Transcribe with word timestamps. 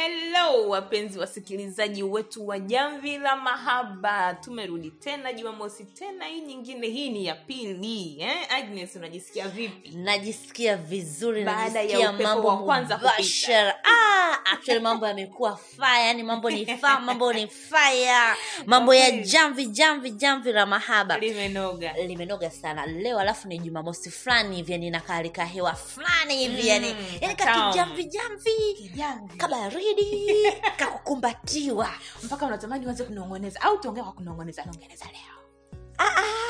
Hello 0.00 0.68
wapenzi 0.68 1.18
wasikilizaji 1.18 2.02
wetu 2.02 2.46
wa 2.48 2.58
Jamvi 2.58 3.18
la 3.18 3.36
Mahaba, 3.36 4.34
tumerudi 4.34 4.90
tena 4.90 5.32
Jumamosi 5.32 5.84
tena, 5.84 6.24
hii 6.24 6.40
nyingine, 6.40 6.86
hii 6.86 7.10
ni 7.10 7.26
ya 7.26 7.34
pili 7.34 8.16
eh? 8.20 8.36
Agnes, 8.54 8.96
unajisikia 8.96 9.48
vipi? 9.48 9.90
najisikia 9.96 10.76
vizuri 10.76 11.44
Baada 11.44 11.82
ya 11.82 12.10
upepo 12.10 12.40
wa 12.48 12.58
kwanza 12.58 12.96
kupita. 12.96 13.74
Ah, 14.20 14.44
actually 14.52 14.80
mambo 14.80 15.06
yamekuwa 15.06 15.56
faya 15.56 16.06
yani 16.06 16.22
mambo 16.22 16.50
ni 16.50 16.66
fa 16.80 17.00
mambo 17.00 17.32
ni 17.32 17.46
faya 17.48 18.36
mambo 18.66 18.94
ya 18.94 19.10
jamvi 19.10 19.66
jamvi 19.66 20.10
jamvi 20.10 20.52
la 20.52 20.66
mahaba. 20.66 21.18
Limenoga. 21.18 21.92
limenoga 21.92 22.50
sana. 22.50 22.86
Leo 22.86 23.18
alafu 23.18 23.48
ni 23.48 23.58
jumamosi 23.58 24.10
fulani 24.10 24.56
hivi 24.56 24.72
yani 24.72 24.90
nakaalika 24.90 25.44
hewa 25.44 25.74
fulani 25.74 26.36
hivi 26.36 26.68
yani. 26.68 26.94
Mm, 26.94 27.06
yani 27.20 27.34
kakijamvi 27.34 28.04
jamvi. 28.04 28.90
Jamvi. 28.94 29.36
kabaridi 29.36 30.36
kakukumbatiwa 30.78 31.90
mpaka 32.22 32.46
unatamani 32.46 32.86
uanze 32.86 33.04
kunong'oneza. 33.04 33.60
Au 33.60 33.78
tuongea 33.78 34.02
kwa 34.02 34.12
kunong'oneza 34.12 34.64
nong'oneza 34.64 35.04
leo. 35.04 35.40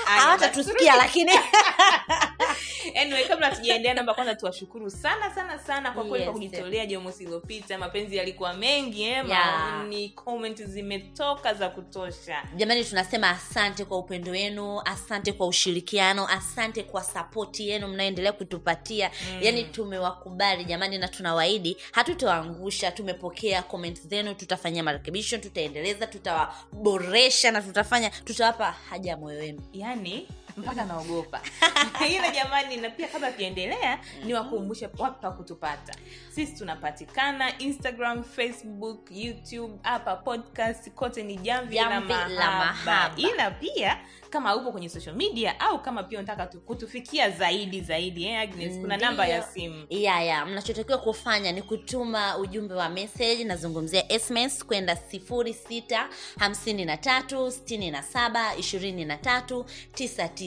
Hawatatusikia 0.04 0.96
lakini 0.96 1.32
anyway 3.02 3.24
kabla 3.24 3.46
hatujaendelea 3.50 3.94
namba 3.94 4.14
kwanza 4.14 4.34
tuwashukuru 4.34 4.90
sana 4.90 5.34
sana 5.34 5.58
sana 5.58 5.92
kwa 5.92 6.04
kweli 6.04 6.24
kwa 6.24 6.32
kujitolea 6.32 6.86
jumamosi 6.86 7.22
iliyopita 7.22 7.78
mapenzi 7.78 8.16
yalikuwa 8.16 8.54
mengi 8.54 9.02
eh? 9.02 9.24
Yeah. 9.28 10.10
comment 10.14 10.62
zimetoka 10.62 11.54
za 11.54 11.68
kutosha 11.68 12.42
jamani 12.56 12.84
tunasema 12.84 13.30
asante 13.30 13.84
kwa 13.84 13.98
upendo 13.98 14.32
wenu 14.32 14.80
asante 14.84 15.32
kwa 15.32 15.46
ushirikiano 15.46 16.28
asante 16.28 16.82
kwa 16.82 17.02
sapoti 17.02 17.68
yenu 17.68 17.88
mnayoendelea 17.88 18.32
kutupatia 18.32 19.10
mm. 19.10 19.38
yaani 19.42 19.64
tumewakubali 19.64 20.64
jamani 20.64 20.98
na 20.98 21.08
tunawaidi 21.08 21.76
hatutawaangusha 21.92 22.90
tumepokea 22.90 23.62
comment 23.62 24.00
zenu 24.08 24.34
tutafanyia 24.34 24.82
marekebisho 24.82 25.38
tutaendeleza 25.38 26.06
tutawaboresha 26.06 27.50
na 27.50 27.62
tutafanya 27.62 28.10
tutawapa 28.10 28.72
haja 28.90 29.16
moyo 29.16 29.38
wenu 29.38 29.62
yani 29.72 30.28
mpaka 30.56 30.84
naogopa. 30.84 31.40
Ila 32.14 32.30
jamani 32.36 32.76
na 32.76 32.90
pia 32.90 33.08
kabla 33.08 33.32
tujaendelea 33.32 34.00
ni 34.24 34.34
wakumbushe 34.34 34.88
wapi 34.98 35.22
pa 35.22 35.30
kutupata. 35.30 35.94
Sisi 36.34 36.52
tunapatikana 36.56 37.58
instagram 37.58 38.24
facebook 38.24 39.10
youtube 39.10 39.74
hapa 39.82 40.16
podcast 40.16 40.90
kote 40.90 41.22
ni 41.22 41.36
jamvi 41.36 41.74
la 41.76 41.82
Jamvi 41.88 42.08
la 42.12 42.18
mahaba. 42.26 42.64
Mahaba. 42.64 43.14
ila 43.16 43.50
pia 43.50 44.00
kama 44.30 44.56
upo 44.56 44.72
kwenye 44.72 44.88
social 44.88 45.16
media 45.16 45.60
au 45.60 45.82
kama 45.82 46.02
pia 46.02 46.18
unataka 46.18 46.46
kutufikia 46.58 47.30
zaidi 47.30 47.80
zaidi 47.80 48.24
eh, 48.24 48.40
agnes 48.40 48.78
kuna 48.80 48.96
namba 48.96 49.26
ya 49.26 49.42
simu. 49.42 49.86
Yeah, 49.90 50.24
yeah. 50.24 50.46
mnachotakiwa 50.48 50.98
kufanya 50.98 51.52
ni 51.52 51.62
kutuma 51.62 52.38
ujumbe 52.38 52.74
wa 52.74 52.88
message 52.88 53.44
nazungumzia 53.44 54.20
sms 54.20 54.64
kwenda 54.64 54.96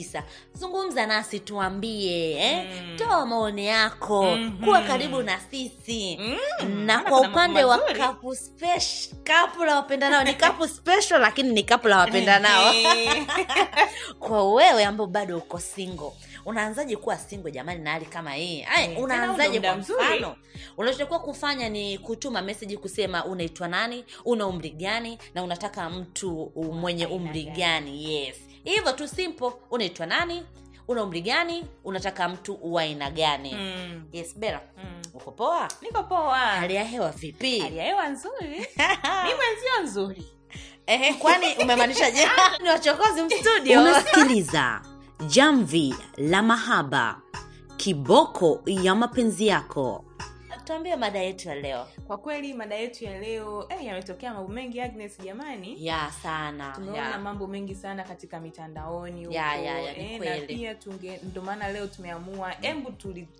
0653672399 0.02 0.22
zungumza 0.54 1.06
nasi 1.06 1.40
tuambie 1.40 2.32
eh? 2.32 2.66
Mm. 2.82 2.96
toa 2.96 3.26
maoni 3.26 3.66
yako. 3.66 4.22
Mhm. 4.36 4.64
kuwa 4.64 4.80
karibu 4.82 5.22
na 5.22 5.40
sisi. 5.40 6.18
Mm, 6.20 6.84
na 6.86 6.98
kwa 6.98 7.20
upande 7.20 7.64
wa 7.64 7.78
kapu 7.78 8.34
special 8.36 9.14
kapu 9.24 9.64
la 9.64 9.76
wapendanao 9.76 10.24
ni 10.24 10.34
kapu 10.34 10.68
special 10.68 11.20
lakini 11.20 11.52
ni 11.52 11.62
kapu 11.62 11.88
la 11.88 11.98
wapendanao 11.98 12.74
Eh. 12.74 13.26
kwa 14.18 14.52
wewe 14.54 14.84
ambao 14.84 15.06
bado 15.06 15.38
uko 15.38 15.58
single 15.60 16.12
unaanzaje 16.46 16.96
kuwa 16.96 17.16
single 17.18 17.50
jamani 17.52 17.82
na 17.82 17.90
hali 17.90 18.06
kama 18.06 18.32
hii? 18.34 18.62
Ai, 18.76 18.84
Eh, 18.92 18.98
unaanzaje 19.02 19.60
tena 19.60 19.72
kwa 19.74 19.82
mfano? 19.82 20.36
Unachotakiwa 20.76 21.18
kufanya 21.18 21.68
ni 21.68 21.98
kutuma 21.98 22.42
meseji 22.42 22.76
kusema 22.76 23.24
unaitwa 23.24 23.68
nani 23.68 24.04
una 24.24 24.46
umri 24.46 24.70
gani 24.70 25.18
na 25.34 25.42
unataka 25.42 25.90
mtu 25.90 26.52
mwenye 26.72 27.06
umri 27.06 27.44
gani 27.44 28.14
yes 28.14 28.36
hivyo 28.64 28.92
tu 28.92 29.08
simple. 29.08 29.52
Unaitwa 29.70 30.06
nani? 30.06 30.42
Una 30.88 31.02
umri 31.02 31.20
gani? 31.22 31.64
Unataka 31.84 32.28
mtu 32.28 32.58
wa 32.62 32.82
aina 32.82 33.10
gani? 33.10 33.54
Mm, 33.54 34.04
yes 34.12 34.38
bera 34.38 34.60
mm. 34.76 35.02
uko 35.14 35.30
poa? 35.30 35.68
Niko 35.82 36.02
poa. 36.02 36.38
Hali 36.38 36.74
ya 36.74 36.84
hewa 36.84 37.10
vipi? 37.10 37.60
Hali 37.60 37.76
ya 37.78 37.84
hewa 37.84 38.08
nzuri. 38.08 38.58
Mi 39.24 39.34
mwenzio 39.34 39.82
nzuri. 39.84 40.26
Ehe, 40.86 41.14
kwani 41.14 41.46
umemaanisha 41.62 42.10
je? 42.10 42.28
Ni 42.62 42.68
wachokozi 42.68 43.22
mstudio 43.22 43.80
unasikiliza 43.80 44.80
jamvi 45.26 45.94
la 46.16 46.42
mahaba 46.42 47.20
kiboko 47.76 48.62
ya 48.66 48.94
mapenzi 48.94 49.46
yako 49.46 50.03
tuambie 50.64 50.96
mada 50.96 51.18
yetu 51.18 51.48
ya 51.48 51.54
leo. 51.54 51.86
Kwa 52.06 52.18
kweli 52.18 52.54
mada 52.54 52.74
yetu 52.74 53.04
ya 53.04 53.20
leo 53.20 53.66
eh, 53.68 53.84
yametokea 53.86 54.34
mambo 54.34 54.52
mengi 54.52 54.80
agnes 54.80 55.20
jamani. 55.24 55.86
Ya 55.86 56.10
sana. 56.22 56.72
Tumeona 56.74 57.10
ya. 57.10 57.18
mambo 57.18 57.46
mengi 57.46 57.74
sana 57.74 58.02
katika 58.04 58.40
mitandaoni 58.40 59.24
huko, 59.24 59.34
Ya, 59.36 59.56
ya, 59.56 59.80
ya, 59.80 59.96
eh, 59.96 60.20
na 60.40 60.46
pia 60.46 60.74
tunge 60.74 61.20
ndio 61.22 61.42
maana 61.42 61.68
leo 61.72 61.86
tumeamua 61.86 62.50
hembu 62.50 62.92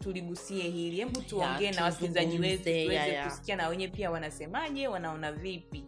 tuligusie 0.03 0.63
hili. 0.63 0.97
Hembu 0.97 1.21
tuongee 1.23 1.71
na 1.71 1.85
wasikilizaji 1.85 2.39
wetu 2.39 2.69
ya, 2.69 2.85
tuweze 3.05 3.23
kusikia 3.25 3.57
na 3.57 3.69
wenyewe 3.69 3.91
pia 3.91 4.11
wanasemaje 4.11 4.89
wanaona 4.89 5.33
vipi. 5.33 5.85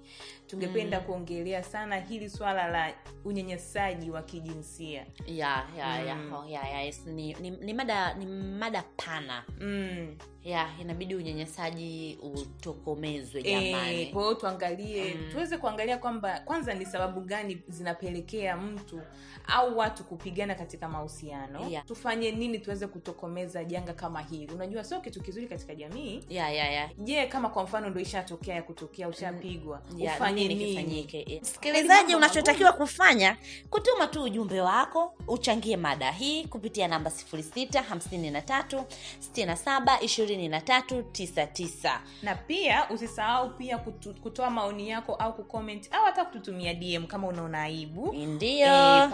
Tungependa 0.46 1.00
kuongelea 1.00 1.62
sana 1.62 1.96
hili 2.00 2.30
swala 2.30 2.69
la 2.69 2.94
unyanyasaji 3.25 4.10
wa 4.10 4.22
kijinsia. 4.22 5.06
Ya 5.26 5.66
ya 5.78 6.02
ya 6.02 6.16
Mm. 6.16 6.32
oh, 6.32 6.44
ya, 6.48 6.69
ya 6.69 6.82
yes. 6.82 7.06
ni, 7.06 7.34
ni, 7.34 7.50
ni 7.50 7.75
mada 7.75 8.14
ni 8.14 8.26
mada 8.26 8.82
pana. 8.96 9.44
Mm. 9.60 10.16
Ya 10.46 10.68
inabidi 10.80 11.14
unyanyasaji 11.14 12.18
utokomezwe 12.22 13.40
Eh, 13.44 13.72
jamani 13.72 14.06
kwa 14.06 14.22
hiyo 14.22 14.34
tuangalie 14.34 15.14
Mm. 15.14 15.30
tuweze 15.32 15.58
kuangalia 15.58 15.98
kwamba 15.98 16.40
kwanza 16.44 16.74
ni 16.74 16.86
sababu 16.86 17.20
gani 17.20 17.62
zinapelekea 17.68 18.56
mtu 18.56 19.00
au 19.46 19.78
watu 19.78 20.04
kupigana 20.04 20.54
katika 20.54 20.88
mahusiano 20.88 21.66
Yeah. 21.70 21.84
tufanye 21.84 22.30
nini 22.32 22.58
tuweze 22.58 22.86
kutokomeza 22.86 23.64
janga 23.64 23.92
kama 23.92 24.20
hili 24.22 24.52
unajua 24.54 24.84
sio 24.84 25.00
kitu 25.00 25.22
kizuri 25.22 25.46
katika 25.46 25.74
jamii 25.74 26.24
yeah, 26.28 26.54
yeah, 26.54 26.72
yeah. 26.72 26.90
je 26.98 27.26
kama 27.26 27.48
kwa 27.48 27.62
mfano 27.62 27.90
ndo 27.90 28.00
ishatokea 28.00 28.54
ya 28.54 28.62
kutokea 28.62 29.08
ushapigwa 29.08 29.82
yeah, 29.96 30.16
ufanye 30.16 30.48
nini 30.48 31.06
Yeah. 31.12 31.42
Msikilizaji 31.42 32.14
unachotakiwa 32.14 32.72
kufanya 32.72 33.36
kutuma 33.70 34.06
tu 34.06 34.22
ujumbe 34.22 34.60
wako 34.60 35.14
uchangie 35.28 35.76
mada 35.76 36.10
hii 36.12 36.44
kupitia 36.44 36.88
namba 36.88 37.10
0653672399 40.36 41.98
na 42.22 42.34
pia 42.34 42.91
usisahau 42.91 43.50
pia 43.50 43.78
kutu, 43.78 44.14
kutoa 44.14 44.50
maoni 44.50 44.88
yako 44.91 45.14
au 45.14 45.34
kucomment 45.36 45.88
au 45.94 46.04
hata 46.04 46.24
kututumia 46.24 46.74
dm 46.74 47.06
kama 47.06 47.28
unaona 47.28 47.62
aibu 47.62 48.12
ndio 48.12 49.06
Ndio. 49.06 49.08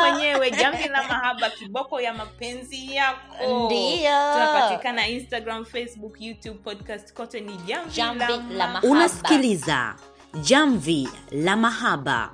kwenyewe 0.00 0.50
jamvi 0.50 0.88
la 0.88 1.02
mahaba 1.08 1.50
kiboko 1.50 2.00
ya 2.00 2.14
mapenzi 2.14 2.94
yako 2.94 3.64
Ndio. 3.66 4.10
tunapatikana 4.32 5.08
instagram 5.08 5.64
facebook 5.64 6.20
youtube 6.20 6.58
podcast 6.64 7.12
kote 7.12 7.40
ni 7.40 7.56
jamvi, 7.56 7.90
Jamvi 7.96 8.18
la, 8.20 8.28
la 8.28 8.38
mahaba. 8.42 8.66
Mahaba. 8.72 8.88
unasikiliza 8.88 9.94
jamvi 10.42 11.08
la 11.30 11.56
mahaba 11.56 12.32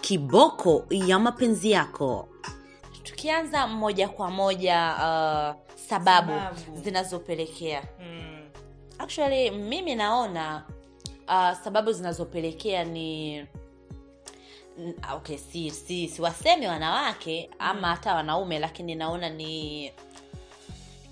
kiboko 0.00 0.84
ya 0.90 1.18
mapenzi 1.18 1.70
yako 1.70 2.28
tukianza 3.02 3.66
moja 3.66 4.08
kwa 4.08 4.30
moja 4.30 4.94
uh, 4.94 5.67
sababu, 5.88 6.32
Sababu. 6.32 6.80
zinazopelekea. 6.84 7.82
Mm, 8.00 8.48
actually 8.98 9.50
mimi 9.50 9.94
naona 9.94 10.64
uh, 11.28 11.52
sababu 11.64 11.92
zinazopelekea 11.92 12.84
ni 12.84 13.44
okay 15.14 15.38
si 15.38 15.70
si 15.70 16.08
siwaseme 16.08 16.68
wanawake 16.68 17.50
ama 17.58 17.88
hata 17.88 18.14
wanaume 18.14 18.58
lakini 18.58 18.94
naona 18.94 19.28
ni 19.28 19.92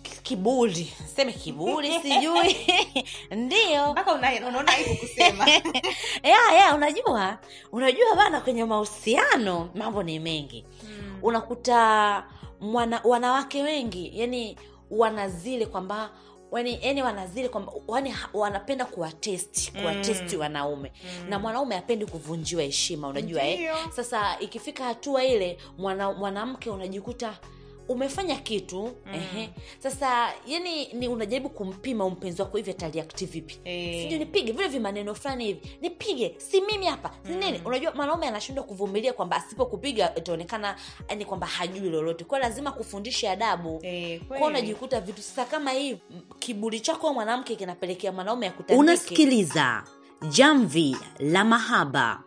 ki- 0.03 0.21
kiburi. 0.23 0.93
Seme 1.17 1.33
kiburi 1.33 1.93
sijui. 2.03 2.57
Ndio. 3.45 3.93
Mpaka 3.93 4.13
una- 4.13 4.49
unaona 4.49 4.73
aibu 4.73 4.97
kusema. 4.97 5.47
Ya 6.23 6.53
ya 6.59 6.75
unajua. 6.75 7.39
Unajua 7.73 8.17
bana 8.17 8.41
kwenye 8.41 8.65
mahusiano 8.65 9.71
mambo 9.75 10.03
ni 10.03 10.19
mengi. 10.19 10.65
Mm, 10.83 11.06
unakuta 11.23 12.25
mwana, 12.61 13.01
wanawake 13.05 13.63
wengi 13.63 14.11
yani 14.21 14.57
wanazile 14.91 15.67
kwamba 15.67 16.11
yani, 16.53 16.79
yani 16.83 17.03
wanazile 17.03 17.49
kwamba 17.49 17.73
yani 17.95 18.15
wanapenda 18.35 18.85
kuwatesti 18.85 19.73
kuwatesti 19.73 20.35
Mm. 20.37 20.41
wanaume 20.41 20.93
Mm. 21.23 21.31
na 21.31 21.39
mwanaume 21.39 21.77
apendi 21.77 22.07
kuvunjiwa 22.07 22.63
heshima 22.63 23.09
unajua 23.09 23.43
eh? 23.43 23.71
Sasa 23.91 24.39
ikifika 24.41 24.85
hatua 24.85 25.25
ile 25.25 25.59
mwana- 25.79 26.13
mwanamke 26.13 26.71
unajikuta 26.71 27.39
umefanya 27.89 28.37
kitu 28.37 28.83
Mm. 29.07 29.15
ehe. 29.15 29.51
sasa 29.79 30.33
yani 30.47 30.93
ni 30.93 31.09
unajaribu 31.09 31.49
kumpima 31.49 32.11
mpenzi 32.11 32.43
wako 32.43 32.57
hivi 32.57 32.71
ataliakti 32.71 33.27
vipi? 33.27 33.59
Eh. 33.65 34.03
sijui 34.03 34.19
nipige 34.19 34.53
vile 34.53 34.69
vimaneno 34.69 35.15
fulani 35.15 35.45
hivi. 35.45 35.79
Nipige 35.81 36.35
si 36.39 36.61
mimi 36.61 36.87
hapa. 36.87 37.11
Si 37.27 37.33
nini? 37.33 37.61
Unajua 37.65 37.93
mwanaume 37.95 38.29
anashindwa 38.29 38.65
kuvumilia 38.65 39.13
kwamba 39.13 39.37
asipokupiga 39.37 40.15
itaonekana 40.15 40.77
ni 41.17 41.25
kwamba 41.25 41.47
hajui 41.47 41.89
lolote. 41.91 42.25
Kwao 42.25 42.41
lazima 42.41 42.73
kufundisha 42.73 43.33
adabu. 43.33 43.81
Eh, 43.83 44.21
kwao 44.29 44.45
unajikuta 44.45 45.01
vitu 45.01 45.23
sasa 45.23 45.45
kama 45.45 45.71
hii 45.71 45.99
kiburi 46.39 46.81
chako 46.81 47.15
mwanamke 47.15 47.57
kinapelekea 47.57 48.13
mwanaume 48.13 48.47
akutandike. 48.47 48.81
Unasikiliza 48.81 49.85
Jamvi 50.29 50.97
la 51.19 51.45
Mahaba, 51.45 52.23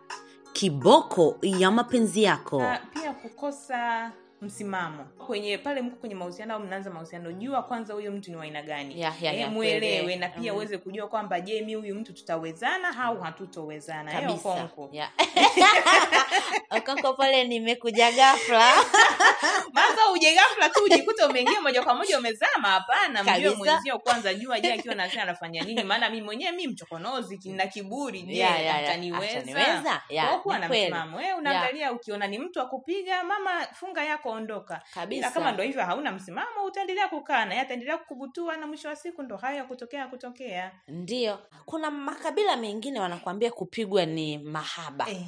kiboko 0.52 1.36
ya 1.42 1.70
mapenzi 1.70 2.22
yako. 2.22 2.58
Na 2.62 2.78
pia 2.94 3.12
kukosa 3.12 4.12
msimamo. 4.42 5.04
Kwenye 5.26 5.58
pale 5.58 5.82
mko 5.82 5.96
kwenye 5.96 6.14
mahusiano 6.14 6.54
au 6.54 6.60
mnaanza 6.60 6.90
mahusiano 6.90 7.32
jua 7.32 7.62
kwanza 7.62 7.94
huyo 7.94 8.12
mtu 8.12 8.30
ni 8.30 8.36
wa 8.36 8.42
aina 8.44 8.62
gani. 8.62 9.00
Yeah, 9.00 9.22
yeah, 9.22 9.38
Eh, 9.38 9.50
mwelewe 9.50 10.16
na 10.16 10.28
pia 10.28 10.54
Mm. 10.54 10.78
kujua 10.78 11.08
kwamba 11.08 11.40
je 11.40 11.60
mi 11.62 11.74
huyu 11.74 11.94
mtu 11.94 12.12
tutawezana 12.12 12.98
au 13.04 13.20
hatutowezana? 13.20 14.30
Okonko. 14.32 14.88
yeah. 14.92 15.10
okonko 16.70 17.14
pale 17.14 17.44
nimekuja 17.44 18.12
gafla 18.12 18.72
maza 19.72 20.10
uje 20.14 20.34
ghafla 20.34 20.68
tu 20.68 20.84
ujikuta 20.84 21.28
umeingia 21.28 21.60
moja 21.60 21.82
kwa 21.82 21.94
moja 21.94 22.18
umezama. 22.18 22.68
Hapana 22.68 23.24
mjue 23.24 23.54
mwenzio 23.54 23.98
kwanza 23.98 24.34
jua 24.34 24.60
je 24.60 24.72
akiwa 24.72 24.94
nasema 24.94 25.22
anafanya 25.22 25.62
nini? 25.62 25.82
Maana 25.82 26.10
mi 26.10 26.22
mwenyewe 26.22 26.52
mi 26.52 26.66
mchokonozi 26.68 27.40
na 27.44 27.66
kiburi. 27.66 28.22
Je 28.22 28.34
yeah, 28.36 28.52
yeah, 28.62 28.64
yeah. 28.78 28.90
ataniweza? 28.90 30.02
Kuwa 30.38 30.58
na 30.58 30.68
msimamo. 30.68 31.20
Unaangalia 31.38 31.92
ukiona 31.92 32.26
ni 32.26 32.38
mtu 32.38 32.60
akupiga 32.60 33.24
mama 33.24 33.66
funga 33.72 34.04
yako 34.04 34.29
ondoka 34.30 34.82
Kabisa. 34.94 35.18
ila 35.18 35.30
kama 35.30 35.52
ndo 35.52 35.62
hivyo 35.62 35.82
hauna 35.84 36.12
msimamo 36.12 36.64
utaendelea 36.66 37.08
kukaa 37.08 37.44
naye 37.44 37.60
ataendelea 37.60 37.98
kukubutua 37.98 38.56
na 38.56 38.66
mwisho 38.66 38.88
wa 38.88 38.96
siku 38.96 39.22
ndo 39.22 39.36
hayo 39.36 39.56
ya 39.56 39.64
kutokea 39.64 40.06
kutokea. 40.06 40.72
Ndio. 40.88 41.38
Kuna 41.64 41.90
makabila 41.90 42.56
mengine 42.56 43.00
wanakwambia 43.00 43.50
kupigwa 43.50 44.06
ni 44.06 44.38
mahaba. 44.38 45.06
Eh. 45.10 45.22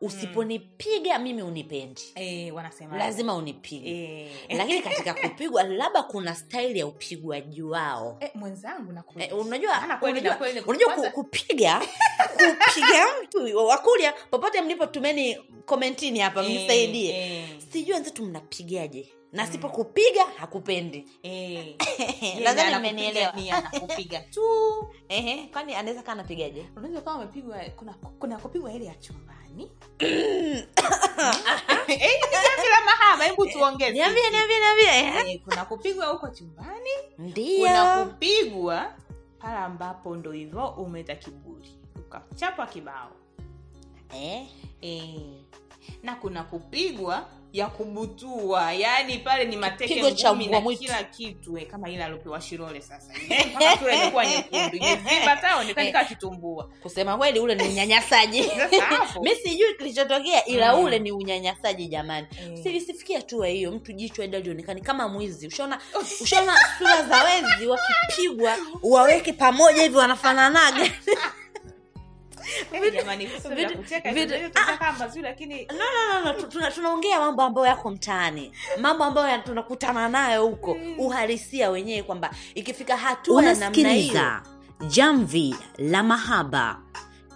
usiponipiga 0.00 1.18
mimi 1.18 1.42
unipendi. 1.42 2.02
Eh, 2.14 2.54
wanasema 2.54 2.96
lazima 2.96 3.34
unipige. 3.34 3.90
Eh. 4.14 4.56
lakini 4.56 4.82
katika 4.88 5.14
kupigwa 5.14 5.62
labda 5.62 6.02
kuna 6.02 6.34
staili 6.34 6.78
ya 6.78 6.86
upigwaji 6.86 7.62
wao. 7.62 8.16
Eh, 8.20 8.30
mwenzangu 8.34 8.92
nakuja. 8.92 9.24
Eh, 9.24 9.38
unajua 9.38 9.72
unajua, 10.02 10.36
unajua 10.66 10.92
ku- 10.94 11.10
kupiga 11.10 11.80
kupiga 12.32 13.06
mtu 13.24 13.56
wakulia 13.66 14.12
popote 14.30 14.62
mlipo 14.62 14.86
tumeni 14.86 15.34
komentini 15.66 16.18
hapa 16.18 16.42
Eh, 16.44 16.50
mnisaidie. 16.50 17.10
eh, 17.38 17.48
sijui 17.72 17.94
wenzetu 17.94 18.24
mnapigaje 18.48 19.08
na 19.32 19.46
sipokupiga 19.46 20.24
hakupendi. 20.36 21.04
Eh. 21.22 21.76
Nadhani 22.44 22.74
anakupiga 22.74 23.34
anakupiga 23.56 24.20
tu. 24.34 24.40
Ehe, 25.08 25.46
kwani 25.52 25.74
anaweza 25.74 26.02
kaa 26.02 26.12
anapigaje? 26.12 26.66
Unaweza 26.76 27.00
kama 27.00 27.22
amepigwa 27.22 27.58
kuna 27.76 27.94
kuna 28.18 28.38
kupigwa 28.38 28.72
ile 28.72 28.84
ya 28.84 28.94
chumbani. 28.94 29.70
Eh, 31.88 32.20
la 32.70 32.84
mahaba 32.84 33.24
hebu 33.24 33.46
tuongeze 33.46 33.98
Eh, 33.98 35.40
kuna 35.44 35.64
kupigwa 35.64 36.06
huko 36.06 36.28
chumbani 36.28 36.90
ndio. 37.18 37.58
kuna 37.58 38.04
kupigwa 38.04 38.94
pale 39.38 39.56
ambapo 39.58 40.16
ndo 40.16 40.32
hivyo 40.32 40.68
umeta 40.68 41.14
kiburi 41.14 41.78
ukachapa 41.96 42.66
kibao. 42.66 43.10
Eh, 44.14 44.46
eh. 44.80 45.20
na 46.02 46.14
kuna 46.14 46.42
kupigwa 46.42 47.28
ya 47.52 47.66
kubutua 47.66 48.72
yani 48.72 49.18
pale 49.18 49.44
ni 49.44 49.56
mateke 49.56 50.12
ngumi 50.12 50.46
na 50.46 50.60
kila 50.60 51.04
kitu. 51.04 51.58
Eh, 51.58 51.66
kama 51.66 51.90
ile 51.90 52.04
aliopewa 52.04 52.40
shirole 52.40 52.80
sasa. 52.80 53.12
Mpaka 53.50 53.78
sura 53.78 53.94
imekuwa 53.94 54.26
nyekundu. 54.26 54.76
Imevimba 54.76 55.36
taonekani 55.36 55.92
kaa 55.92 56.04
kitumbua. 56.04 56.70
kusema 56.82 57.16
kweli 57.18 57.40
ule 57.40 57.54
ni 57.54 57.62
unyanyasaji. 57.68 58.42
Mi 59.22 59.34
sijui 59.34 59.74
kilichotokea 59.74 60.44
ila 60.44 60.68
Mm. 60.76 60.84
ule 60.84 60.98
ni 60.98 61.12
unyanyasaji 61.12 61.86
jamani. 61.88 62.26
Mm. 62.48 62.62
silisifikia 62.62 63.22
tu 63.22 63.42
hiyo 63.42 63.72
mtu 63.72 63.92
jichwa 63.92 64.24
enda 64.24 64.38
lionekani 64.40 64.80
kama 64.80 65.08
mwizi. 65.08 65.46
Ushaona 65.46 65.78
ushaona 66.20 66.52
sura 66.78 67.02
za 67.02 67.24
wezi 67.24 67.66
wakipigwa 67.66 68.56
waweke 68.82 69.32
pamoja 69.32 69.82
hivi 69.82 69.96
wanafananaga 69.96 70.90
tunaongea 76.74 77.20
mambo 77.20 77.42
ambayo 77.42 77.66
yako 77.66 77.90
mtaani. 77.90 78.52
Mambo 78.80 79.04
ambayo 79.04 79.38
tunakutana 79.42 80.08
nayo 80.08 80.46
huko. 80.46 80.76
Uhalisia 80.98 81.70
wenyewe 81.70 82.02
kwamba 82.02 82.30
ikifika 82.54 82.96
hatua 82.96 83.44
ya 83.44 83.54
namna 83.54 83.92
hiyo. 83.92 84.22
Jamvi 84.88 85.56
la 85.78 86.02
Mahaba, 86.02 86.80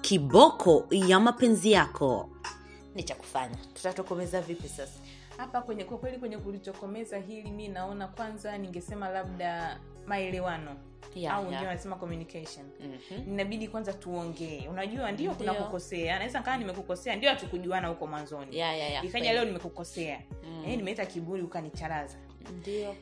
kiboko 0.00 0.86
ya 0.90 1.20
mapenzi 1.20 1.72
yako. 1.72 2.28
ni 2.94 3.02
cha 3.02 3.14
kufanya. 3.14 3.56
Tutatokomeza 3.74 4.40
vipi 4.40 4.68
sasa? 4.68 4.92
Hapa 5.36 5.60
kwenye 5.62 5.84
kwa 5.84 5.98
kweli 5.98 6.18
kwenye 6.18 6.38
kulitokomeza 6.38 7.18
hili 7.18 7.50
mi 7.50 7.68
naona 7.68 8.08
kwanza 8.08 8.58
ningesema 8.58 9.08
labda 9.08 9.80
maelewano 10.06 10.76
yeah, 11.14 11.34
au 11.36 11.50
yeah. 11.50 11.62
wanasema 11.66 11.96
communication. 11.96 12.66
Mhm. 12.80 13.28
inabidi 13.32 13.68
kwanza 13.68 13.92
tuongee. 13.92 14.66
Unajua 14.70 15.12
ndio 15.12 15.30
kuna 15.34 15.54
kukosea. 15.54 16.18
Naweza 16.18 16.40
kaa 16.42 16.56
nimekukosea 16.56 17.16
ndio 17.16 17.30
hatukujuana 17.30 17.88
huko 17.88 18.06
mwanzoni. 18.06 18.56
Yeah, 18.56 18.76
yeah, 18.78 18.90
yeah. 18.90 19.04
ikaja 19.04 19.32
leo 19.32 19.44
nimekukosea. 19.44 20.20
Mm. 20.44 20.62
eh, 20.66 20.76
nimeleta 20.76 21.06
kiburi 21.06 21.42
ukanicharaza 21.42 22.16
ndio. 22.58 22.94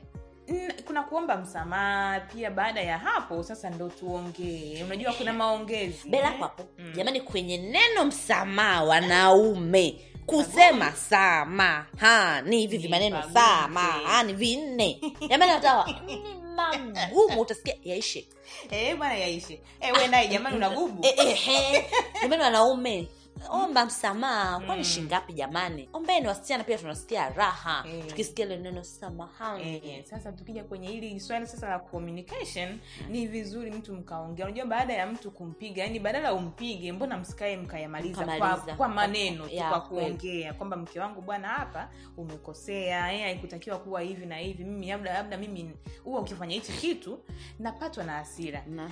Kuna 0.86 1.02
kuomba 1.02 1.36
msamaha 1.36 2.20
pia 2.20 2.50
baada 2.50 2.80
ya 2.80 2.98
hapo 2.98 3.42
sasa 3.42 3.70
ndo 3.70 3.88
tuongee. 3.88 4.82
Unajua 4.84 5.12
kuna 5.12 5.32
maongezi. 5.32 6.08
Bela 6.08 6.26
hapo 6.30 6.62
Mm. 6.78 6.92
jamani 6.96 7.20
kwenye 7.20 7.56
neno 7.58 8.04
msamaha 8.04 8.84
wanaume 8.84 10.00
kusema 10.26 10.92
samahani 10.92 12.58
hivi 12.58 12.78
vimaneno 12.78 13.22
samahani 13.22 14.32
vinne. 14.32 15.00
Jamani 15.28 15.52
hatawa 15.52 15.88
magumu 16.68 17.40
utasikia. 17.44 17.74
Yaishe. 17.84 18.26
Eh, 18.70 18.96
bwana 18.96 19.14
yaishe. 19.14 19.60
Wenaye 20.00 20.28
jamani 20.28 20.56
una 20.56 20.70
nguvu? 20.70 21.06
Eh, 21.06 21.48
eh. 21.48 21.84
jamani 22.22 22.42
wanaume 22.42 23.08
omba 23.50 23.86
msamaha. 23.86 24.60
Kwani 24.60 24.80
Mm. 24.80 24.84
shingapi 24.84 25.32
jamani? 25.32 25.88
Ombeni 25.92 26.26
wasichana 26.26 26.64
pia 26.64 26.78
tunasikia 26.78 27.28
raha. 27.28 27.84
Mm. 27.88 28.02
tukisikia 28.08 28.44
ile 28.46 28.56
neno 28.56 28.84
samahani. 28.84 29.82
Mm. 29.84 30.04
sasa 30.04 30.32
tukija 30.32 30.64
kwenye 30.64 30.88
hili 30.88 31.20
swali 31.20 31.46
sasa 31.46 31.68
la 31.68 31.78
communication 31.78 32.78
ni 33.08 33.26
vizuri 33.26 33.70
mtu 33.70 33.94
mkaongea. 33.94 34.46
Unajua 34.46 34.66
baada 34.66 34.92
ya 34.94 35.06
mtu 35.06 35.30
kumpiga 35.30 35.82
yani 35.82 35.98
badala 36.00 36.34
umpige 36.34 36.92
mbona 36.92 37.16
msikae 37.18 37.56
mkayamaliza 37.56 38.24
kwa, 38.38 38.56
kwa 38.76 38.88
maneno 38.88 39.48
tu 39.48 39.56
kwa 39.68 39.80
kuongea 39.80 40.54
kwamba 40.54 40.76
mke 40.76 41.00
wangu 41.00 41.20
bwana 41.22 41.48
hapa 41.48 41.88
umekosea 42.16 43.12
eh, 43.12 43.22
haikutakiwa 43.22 43.78
kuwa 43.78 44.00
hivi 44.00 44.26
na 44.26 44.36
hivi 44.36 44.64
mimi 44.64 44.86
labda 44.88 45.12
labda 45.12 45.36
mimi 45.36 45.70
huwa 46.04 46.20
ukifanya 46.20 46.54
hichi 46.54 46.72
kitu 46.72 47.18
napatwa 47.58 48.04
na 48.04 48.12
hasira. 48.12 48.64
Na 48.66 48.90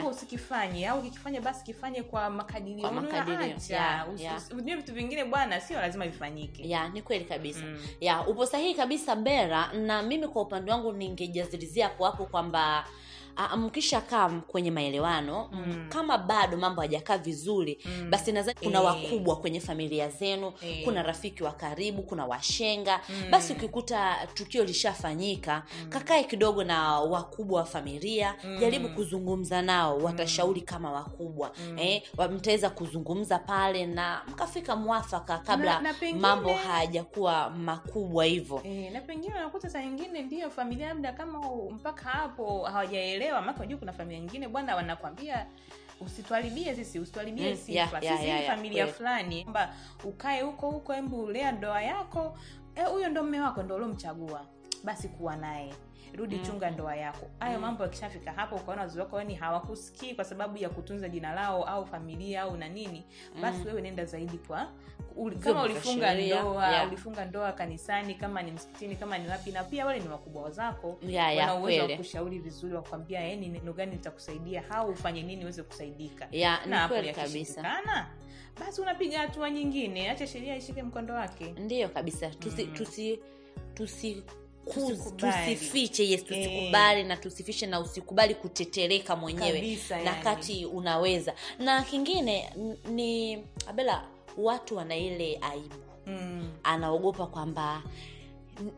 kwa 0.00 0.10
usikifanye 0.10 0.88
au 0.88 0.98
ukikifanya 0.98 1.40
basi 1.40 1.64
kifanye 1.64 2.02
kwa 2.02 2.30
makadirio. 2.30 2.80
Kwa 2.80 2.92
Yeah. 4.18 4.42
ujue 4.58 4.76
vitu 4.76 4.92
vingine 4.94 5.24
bwana 5.24 5.60
sio 5.60 5.80
lazima 5.80 6.06
vifanyike 6.06 6.68
Yeah, 6.68 6.92
ni 6.94 7.02
kweli 7.02 7.24
kabisa 7.24 7.60
Mm. 7.64 7.78
ya 8.00 8.26
upo 8.26 8.46
sahihi 8.46 8.74
kabisa 8.74 9.16
bera 9.16 9.72
na 9.72 10.02
mimi 10.02 10.28
kwa 10.28 10.42
upande 10.42 10.70
wangu 10.72 10.92
ningejazilizia 10.92 11.84
hapo 11.88 12.04
hapo 12.04 12.26
kwamba 12.26 12.84
mkishakaa 13.56 14.28
kwenye 14.28 14.70
maelewano 14.70 15.48
Mm. 15.52 15.86
kama 15.88 16.18
bado 16.18 16.56
mambo 16.56 16.80
hajakaa 16.80 17.18
vizuri 17.18 17.78
Mm. 17.84 18.10
basi 18.10 18.32
nadhani 18.32 18.58
kuna 18.62 18.80
e. 18.80 18.84
wakubwa 18.84 19.36
kwenye 19.36 19.60
familia 19.60 20.08
zenu 20.08 20.52
e. 20.62 20.82
kuna 20.84 21.02
rafiki 21.02 21.42
wa 21.44 21.52
karibu 21.52 22.02
kuna 22.02 22.26
washenga 22.26 23.00
Mm. 23.08 23.30
basi 23.30 23.52
ukikuta 23.52 24.16
tukio 24.34 24.64
lishafanyika 24.64 25.62
kakae 25.88 26.24
kidogo 26.24 26.64
na 26.64 27.00
wakubwa 27.00 27.60
wa 27.60 27.66
familia 27.66 28.34
Mm. 28.44 28.58
jaribu 28.60 28.88
kuzungumza 28.88 29.62
nao 29.62 29.98
watashauri 29.98 30.60
kama 30.60 30.92
wakubwa 30.92 31.52
Mm. 31.68 31.78
eh, 31.78 32.02
mtaweza 32.30 32.70
kuzungumza 32.70 33.38
pale 33.38 33.86
na 33.86 34.22
mkafika 34.28 34.76
mwafaka 34.76 35.38
kabla 35.38 35.74
Na- 35.74 35.80
na 35.80 35.94
pengine- 35.94 36.20
mambo 36.20 36.52
hayajakuwa 36.52 37.50
makubwa 37.50 38.24
hivyo 38.24 38.60
E, 38.64 38.90
na 38.90 39.00
pengine 39.00 39.34
unakuta 39.34 39.70
saa 39.70 39.82
nyingine 39.82 40.22
ndio 40.22 40.50
familia 40.50 40.88
labda 40.88 41.12
kama 41.12 41.38
mpaka 41.70 42.08
hapo 42.10 42.62
hawajaelewa 42.64 43.25
maka 43.32 43.58
unajua 43.58 43.78
kuna 43.78 43.92
familia 43.92 44.20
nyingine 44.20 44.48
bwana 44.48 44.76
wanakwambia 44.76 45.46
usituharibie 46.00 46.74
sisi 46.74 46.98
usituharibie 46.98 47.50
Mm, 47.50 47.56
sifa 47.56 47.72
yeah, 47.78 47.90
sisi 47.90 48.04
yeah, 48.06 48.40
yeah, 48.40 48.46
familia 48.56 48.84
yeah. 48.84 48.96
fulani 48.96 49.42
kwamba 49.42 49.74
ukae 50.04 50.40
huko 50.42 50.70
huko 50.70 50.94
embu 50.94 51.22
ulea 51.22 51.52
ndoa 51.52 51.82
yako 51.82 52.38
huyo 52.74 52.88
huyo 52.90 53.08
ndo 53.08 53.22
mme 53.22 53.40
wako 53.40 53.62
ndo 53.62 53.74
uliomchagua 53.74 54.46
basi 54.84 55.08
kuwa 55.08 55.36
naye. 55.36 55.74
Rudi 56.14 56.38
chunga 56.38 56.70
ndoa 56.70 56.96
yako. 56.96 57.26
Hayo 57.38 57.60
mambo 57.60 57.82
yakishafika 57.82 58.32
hapo 58.32 58.56
ukaona 58.56 58.80
wazazi 58.82 59.00
wako 59.00 59.22
ni 59.22 59.34
hawakusikii 59.34 60.14
kwa 60.14 60.24
sababu 60.24 60.56
ya 60.58 60.68
kutunza 60.68 61.08
jina 61.08 61.34
lao 61.34 61.64
au 61.64 61.86
familia 61.86 62.42
au 62.42 62.56
na 62.56 62.68
nini 62.68 63.04
basi 63.42 63.66
wewe 63.66 63.80
nenda 63.82 64.04
zaidi 64.04 64.38
kwa 64.38 64.72
uli- 65.16 65.36
kama 65.38 65.62
ulifunga 65.62 66.14
ndoa 66.14 66.68
yeah. 66.72 66.86
ulifunga 66.88 67.24
ndoa 67.24 67.52
kanisani 67.52 68.14
kama 68.14 68.42
ni 68.42 68.52
msikitini 68.52 68.96
kama 68.96 69.18
ni 69.18 69.28
wapi 69.28 69.50
na 69.52 69.64
pia 69.64 69.86
wale 69.86 70.00
ni 70.00 70.08
wakubwa 70.08 70.42
wazako 70.42 70.98
yeah, 71.02 71.34
yeah, 71.34 71.48
wana 71.48 71.60
uwezo 71.60 71.82
wa 71.82 71.96
kushauri 71.96 72.38
vizuri 72.38 72.74
wakwambia 72.74 73.28
"Eh, 73.32 73.38
ni 73.38 73.48
neno 73.48 73.72
gani 73.72 73.92
litakusaidia 73.92 74.70
au 74.70 74.90
ufanye 74.90 75.22
nini 75.22 75.42
uweze 75.42 75.62
kusaidika? 75.62 76.28
Yeah, 76.30 76.66
na 76.66 76.78
hapo 76.78 76.94
yakishindikana 77.58 78.10
basi 78.60 78.80
unapiga 78.80 79.18
hatua 79.18 79.50
nyingine 79.50 80.10
acha 80.10 80.26
sheria 80.26 80.56
ishike 80.56 80.82
mkondo 80.82 81.14
wake. 81.14 81.54
Ndiyo 81.58 81.88
kabisa. 81.88 82.30
Tusi 82.30 82.66
tusi 82.66 83.20
tusi 83.74 84.14
Tusikubali. 84.14 84.45
Tusifiche 85.16 86.08
yes 86.10 86.24
tusikubali 86.24 87.04
na 87.04 87.16
tusifishe 87.16 87.66
na 87.66 87.80
usikubali 87.80 88.34
kutetereka 88.34 89.16
mwenyewe 89.16 89.52
Kabisa, 89.52 89.96
na 89.96 90.02
yani. 90.10 90.22
kati 90.24 90.66
unaweza. 90.66 91.34
Na 91.58 91.82
kingine 91.82 92.52
ni 92.90 93.38
abela 93.66 94.04
watu 94.36 94.76
wana 94.76 94.96
ile 94.96 95.38
aibu. 95.42 95.74
Mm. 96.06 96.48
anaogopa 96.62 97.26
kwamba 97.26 97.82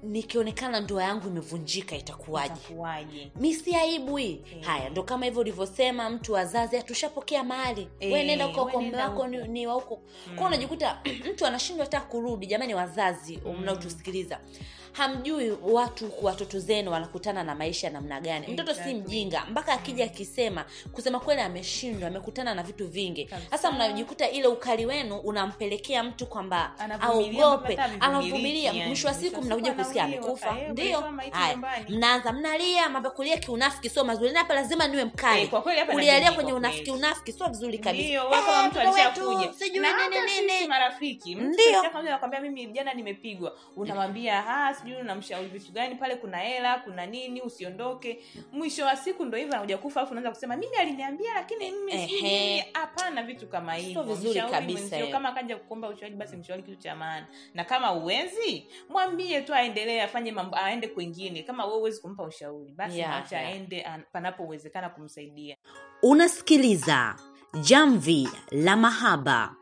nikionekana 0.03 0.81
ndoa 0.81 1.03
yangu 1.03 1.29
imevunjika 1.29 1.97
itakuwaje? 1.97 2.61
Mi 3.37 3.55
si 3.55 3.75
aibu 3.75 4.17
hii 4.17 4.41
Eh. 4.57 4.63
haya 4.65 4.91
ndo 4.91 5.03
kama 5.03 5.25
hivyo 5.25 5.41
ulivyosema 5.41 6.11
mtu 6.11 6.33
wazazi 6.33 6.77
atushapokea 6.77 7.45
mali. 7.45 7.89
Eh, 8.01 8.13
we 8.13 8.25
nenda 8.25 8.49
kwa 8.49 8.65
wako 8.65 9.27
ni, 9.27 9.49
ni 9.49 9.67
wa 9.67 9.75
huko. 9.75 10.01
Kwao 10.37 10.47
unajikuta 10.49 11.01
mtu 11.33 11.47
anashindwa 11.47 11.85
hata 11.85 12.01
kurudi. 12.01 12.47
Jamani 12.47 12.75
wazazi 12.75 13.39
mnaotusikiliza 13.61 14.41
hamjui 14.99 15.57
watu 15.63 16.11
watoto 16.23 16.59
zenu 16.59 16.91
wanakutana 16.93 17.45
na 17.45 17.55
maisha 17.55 17.91
namna 17.91 18.21
gani. 18.21 18.47
Mtoto 18.47 18.75
si 18.75 18.95
mjinga 18.95 19.45
mpaka 19.51 19.73
akija 19.73 20.05
akisema 20.05 20.65
kusema 20.93 21.21
kweli 21.21 21.41
ameshindwa 21.41 22.09
amekutana 22.09 22.55
na 22.55 22.63
vitu 22.63 22.89
vingi. 22.89 23.29
Sasa 23.51 23.73
mnajikuta 23.73 24.31
ile 24.31 24.47
ukali 24.49 24.87
wenu 24.87 25.17
unampelekea 25.19 26.03
mtu 26.05 26.27
kwamba 26.27 26.73
aogope 27.01 27.77
anavumilia. 28.01 28.73
mwisho 28.73 29.09
wa 29.09 29.15
siku 29.15 29.43
mnakuja 29.43 29.73
kusikia 29.73 30.05
amekufa. 30.05 30.57
Ndio. 30.69 31.01
haya 31.31 31.59
mnaanza 31.89 32.33
mnalia 32.33 32.89
mambo 32.89 33.11
kulia 33.11 33.37
kiunafiki 33.37 33.89
sio 33.91 34.05
mazuri. 34.05 34.33
Na 34.33 34.39
hapa 34.39 34.55
lazima 34.55 34.89
niwe 34.89 35.05
mkali. 35.05 35.43
Eh, 35.43 35.95
ulialia 35.95 36.33
kwenye 36.33 36.51
kwa 36.51 36.59
unafiki 36.59 36.91
unafiki 36.91 37.33
sio 37.33 37.49
vizuri 37.49 37.79
kabisa. 37.79 38.05
Eh, 38.09 39.51
sijui 39.59 39.79
nini 39.81 40.41
nini. 40.47 40.69
marafiki 40.69 41.35
Ndio. 41.35 41.83
nakwambia 42.05 42.41
mimi 42.41 42.67
jana 42.67 42.95
nimepigwa. 42.95 43.53
Unamwambia 43.77 44.45
"Ah, 44.49 44.75
sijui 44.89 45.03
unamshauri 45.03 45.49
vitu 45.49 45.73
gani 45.73 45.95
pale 45.95 46.17
kuna 46.17 46.37
hela 46.39 46.79
kuna 46.79 47.07
nini 47.07 47.43
usiondoke 47.43 48.25
mwisho 48.53 48.85
wa 48.85 48.97
siku 48.97 49.25
ndo 49.25 49.39
hivyo 49.39 49.53
anakuja 49.53 49.79
kufa 49.79 50.01
alafu 50.01 50.13
unaanza 50.13 50.31
kusema 50.31 50.57
mimi 50.57 50.77
aliniambia 50.77 51.35
lakini 51.35 51.71
mimi 51.71 51.93
sijui 51.93 52.19
Ehe. 52.19 52.51
nini." 52.57 52.65
hapana 52.73 53.23
vitu 53.23 53.47
kama 53.49 53.75
hivyo 53.75 54.03
vizuri 54.03 54.31
Mshauri 54.31 54.53
kabisa 54.53 55.07
kama 55.07 55.29
akaja 55.29 55.57
kuomba 55.57 55.89
ushauri 55.89 56.15
basi 56.15 56.37
mshauri 56.37 56.63
kitu 56.63 56.77
cha 56.77 56.97
maana 56.97 57.27
na 57.55 57.65
kama 57.65 57.93
uwezi 57.93 58.67
mwambie 58.89 59.41
tu 59.41 59.55
aendelee 59.55 60.01
afanye 60.01 60.33
mambo 60.33 60.57
aende 60.57 60.89
kwengine 60.89 61.43
kama 61.43 61.65
we 61.67 61.75
uwezi 61.75 62.01
kumpa 62.01 62.23
ushauri 62.23 62.73
basi 62.73 62.99
Yeah, 62.99 63.17
acha 63.17 63.39
yeah. 63.41 63.49
aende 63.53 63.87
panapowezekana 64.13 64.89
kumsaidia 64.91 65.57
Unasikiliza 66.03 67.17
Jamvi 67.61 68.29
la 68.51 68.77
Mahaba, 68.77 69.57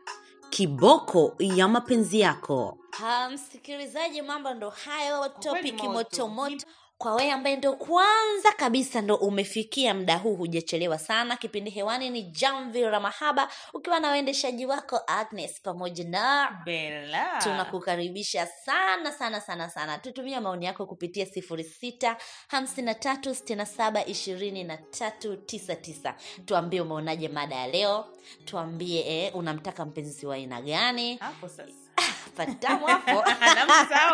kiboko 0.49 1.35
ya 1.39 1.67
mapenzi 1.67 2.19
yako. 2.19 2.77
Ha, 2.99 3.29
msikilizaji 3.29 4.21
mambo 4.21 4.53
ndo 4.53 4.69
hayo 4.69 5.29
topic 5.29 5.41
topiki 5.43 5.87
moto. 5.87 6.27
moto. 6.27 6.27
Moto 6.27 6.65
kwa 6.97 7.15
wewe 7.15 7.31
ambaye 7.31 7.55
ndo 7.55 7.73
kwanza 7.73 8.51
kabisa 8.57 9.01
ndo 9.01 9.15
umefikia 9.15 9.93
mda 9.93 10.17
huu 10.17 10.35
hujachelewa 10.35 10.99
sana 10.99 11.37
kipindi 11.37 11.69
hewani 11.71 12.09
ni 12.09 12.23
jamvi 12.23 12.81
la 12.81 12.99
mahaba 12.99 13.49
ukiwa 13.73 13.99
na 13.99 14.09
waendeshaji 14.09 14.65
wako 14.65 14.99
agnes 15.07 15.61
pamoja 15.61 16.03
na 16.03 16.57
Bella. 16.65 17.39
tunakukaribisha 17.43 18.45
sana 18.47 19.11
sana 19.11 19.41
sana 19.41 19.69
sana. 19.69 19.97
Tutumia 19.97 20.41
maoni 20.41 20.65
yako 20.65 20.85
kupitia 20.85 21.25
sifuri 21.25 21.63
sita 21.63 22.17
hamsini 22.47 22.85
na 22.85 22.93
tatu 22.93 23.35
sitini 23.35 23.57
na 23.57 23.65
saba 23.65 24.05
ishirini 24.05 24.63
na 24.63 24.77
tatu 24.77 25.35
tisa 25.35 25.75
tisa. 25.75 26.15
Tuambie 26.45 26.81
umeonaje 26.81 27.27
mada 27.27 27.55
ya 27.55 27.67
leo? 27.67 28.05
Tuambie 28.45 28.99
eh, 29.25 29.35
unamtaka 29.35 29.85
mpenzi 29.85 30.25
wa 30.25 30.35
aina 30.35 30.61
gani? 30.61 31.17
Hapo 31.17 31.47
sasa 31.49 31.86
patamu 32.37 32.85
hapo 32.91 33.23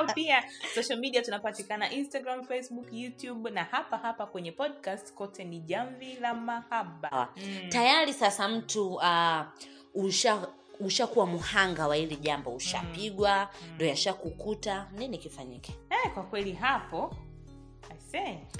pia. 0.15 0.43
Social 0.75 0.99
media 0.99 1.21
tunapatikana 1.21 1.91
instagram 1.91 2.43
facebook 2.47 2.93
youtube 2.93 3.49
na 3.51 3.63
hapa 3.63 3.97
hapa 3.97 4.25
kwenye 4.25 4.51
podcast 4.51 5.13
kote 5.13 5.43
ni 5.43 5.59
jamvi 5.59 6.13
la 6.21 6.33
mahaba. 6.33 7.29
Mm. 7.37 7.69
tayari 7.69 8.13
sasa 8.13 8.47
mtu 8.47 8.93
uh, 8.93 9.41
usha 9.93 10.47
ushakuwa 10.79 11.27
mhanga 11.27 11.87
wa 11.87 11.95
hili 11.95 12.15
jambo. 12.15 12.55
Ushapigwa 12.55 13.49
ndo 13.75 13.85
yashakukuta. 13.85 14.87
Nini 14.97 15.17
kifanyike? 15.17 15.75
Eh, 15.89 16.13
kwa 16.13 16.23
kweli 16.23 16.53
hapo 16.53 17.15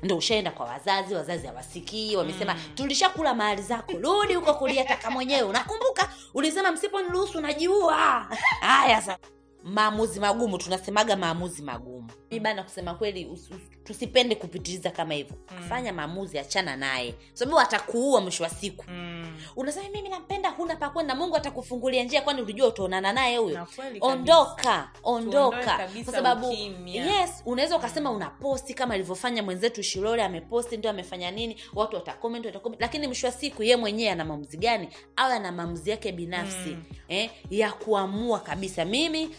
ndo 0.04 0.18
ushaenda 0.18 0.52
kwa 0.52 0.66
wazazi 0.66 1.16
wazazi 1.16 1.48
hawasikii 1.48 2.16
wamesema 2.16 2.56
tulishakula 2.76 3.34
mahali 3.34 3.62
zako 3.62 3.92
rudi 3.92 4.34
huko 4.34 4.54
kulia 4.54 4.86
taka 4.86 5.12
mwenyewe. 5.12 5.42
Unakumbuka? 5.42 6.10
Ulisema 6.34 6.72
msiponiruhusu 6.72 7.42
najiua 7.42 8.28
haya 8.62 9.18
maamuzi 9.64 10.20
magumu 10.20 10.58
tunasemaga 10.58 11.16
maamuzi 11.16 11.62
magumu. 11.62 12.10
Mi 12.32 12.40
bana 12.40 12.64
kusema 12.64 12.94
kweli 12.94 13.26
us- 13.26 13.50
us- 13.56 13.84
tusipende 13.84 14.36
kupitiliza 14.36 14.90
kama 14.92 15.14
hivyo. 15.14 15.36
Fanya 15.70 15.94
maamuzi 15.94 16.40
achana 16.40 16.76
naye. 16.76 17.16
Sababu 17.34 17.60
atakuua 17.60 18.22
mwisho 18.22 18.44
wa 18.44 18.50
siku. 18.50 18.86
Mm, 18.88 19.13
unasema 19.56 19.90
mimi 19.90 20.10
nampenda 20.10 20.50
huna 20.50 20.76
pakwenda 20.76 21.16
mungu 21.16 21.36
atakufungulia 21.36 22.04
njia 22.04 22.22
kwani 22.22 22.42
ulijua 22.42 22.68
utaonana 22.68 23.14
naye 23.14 23.38
huyo? 23.38 23.68
Ondoka 24.02 24.90
ondoka. 25.04 25.58
Kwa 26.04 26.14
sababu 26.14 26.52
yes 26.86 27.44
unaweza 27.46 27.78
ukasema 27.78 28.10
mm. 28.10 28.16
unaposti 28.16 28.74
kama 28.74 28.94
alivyofanya 28.94 29.44
mwenzetu 29.44 29.84
shirole 29.84 30.24
ameposti 30.24 30.78
ndio 30.78 30.90
amefanya 30.92 31.32
nini 31.32 31.58
watu 31.74 31.96
watakoment 31.96 32.46
watakoment 32.46 32.82
lakini 32.82 33.08
mwisho 33.08 33.28
wa 33.28 33.34
siku 33.34 33.64
ye 33.64 33.76
mwenyewe 33.76 34.12
ana 34.12 34.26
maamuzi 34.26 34.58
gani? 34.58 34.90
Au 35.16 35.32
ana 35.32 35.52
maamuzi 35.52 35.90
yake 35.90 36.12
binafsi 36.12 36.70
Mm. 36.70 36.84
eh, 37.08 37.30
ya 37.50 37.72
kuamua 37.72 38.40
kabisa 38.40 38.86
mimi 38.86 39.30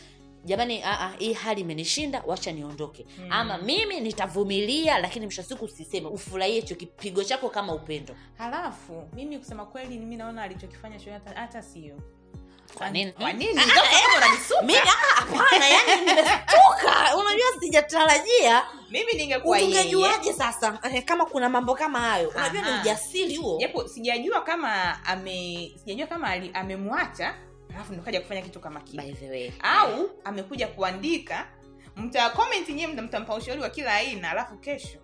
jamani 0.45 0.83
ah, 0.83 1.01
ah, 1.01 1.13
hii 1.19 1.33
hali 1.33 1.61
imenishinda 1.61 2.23
wacha 2.27 2.53
niondoke. 2.53 3.07
Hmm. 3.17 3.33
ama 3.33 3.59
mimi 3.59 4.01
nitavumilia 4.01 4.99
lakini 4.99 5.27
mwisho 5.27 5.43
siku 5.43 5.65
usiseme 5.65 6.07
ufurahie 6.09 6.55
hicho 6.61 6.75
kipigo 6.75 7.25
chako 7.25 7.49
kama 7.51 7.75
upendo. 7.75 8.17
Halafu 8.39 9.09
mimi 9.13 9.39
kusema 9.39 9.67
kweli 9.67 9.99
mimi 9.99 10.17
naona 10.17 10.43
alichokifanya 10.43 10.99
shule 11.01 11.21
hata, 11.35 11.63
sio. 11.63 11.97
Kwa 12.75 12.91
nini? 12.91 13.13
kwa 13.13 13.33
nini? 13.33 13.55
Sasa 13.55 13.75
kama 13.75 14.17
unanisuka, 14.17 14.63
mimi 14.63 14.79
hapana 15.15 15.69
yani 15.69 16.01
nimestuka 16.01 17.17
unajua 17.17 17.47
sijatarajia. 17.61 18.63
Mimi 18.91 19.13
ningekuwa 19.13 19.59
yeye. 19.59 19.79
Ungejuaje 19.81 20.33
sasa? 20.33 20.79
Eh, 20.93 21.05
kama 21.05 21.25
kuna 21.27 21.49
mambo 21.49 21.75
kama 21.75 22.01
hayo. 22.01 22.29
Unajua 22.37 22.63
ni 22.63 22.81
ujasiri 22.81 23.37
huo. 23.37 23.59
Japo 23.59 23.89
sijajua 23.89 24.41
kama 24.41 25.05
ame 25.05 25.73
sijajua 25.79 26.07
kama 26.07 26.29
amemwacha 26.55 27.35
alafu 27.75 27.93
ndo 27.93 28.03
kaja 28.03 28.21
kufanya 28.21 28.43
kitu 28.43 28.61
kama 28.61 28.81
kile. 28.81 29.03
By 29.03 29.13
the 29.13 29.53
au 29.63 30.11
amekuja 30.25 30.67
kuandika 30.69 31.47
mta 31.97 32.31
comment 32.31 32.69
nyewe 32.69 32.93
mtampa 33.03 33.35
ushauri 33.35 33.61
wa 33.63 33.71
kila 33.71 33.95
aina 33.95 34.31
alafu 34.31 34.57
kesho 34.59 34.99